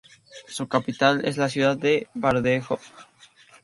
[0.47, 2.79] Su capital es la ciudad de Bardejov.